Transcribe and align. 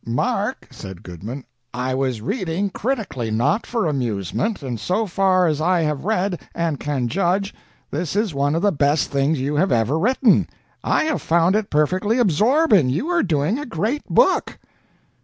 "Mark," 0.03 0.67
said 0.71 1.03
Goodman, 1.03 1.43
"I 1.75 1.93
was 1.93 2.21
reading 2.23 2.71
critically, 2.71 3.29
not 3.29 3.67
for 3.67 3.85
amusement, 3.85 4.63
and 4.63 4.79
so 4.79 5.05
far 5.05 5.45
as 5.45 5.61
I 5.61 5.81
have 5.81 6.05
read, 6.05 6.41
and 6.55 6.79
can 6.79 7.07
judge, 7.07 7.53
this 7.91 8.15
is 8.15 8.33
one 8.33 8.55
of 8.55 8.63
the 8.63 8.71
best 8.71 9.11
things 9.11 9.39
you 9.39 9.57
have 9.57 9.71
ever 9.71 9.99
written. 9.99 10.47
I 10.83 11.03
have 11.03 11.21
found 11.21 11.55
it 11.55 11.69
perfectly 11.69 12.17
absorbing. 12.17 12.89
You 12.89 13.09
are 13.09 13.21
doing 13.21 13.59
a 13.59 13.65
great 13.67 14.03
book!" 14.09 14.57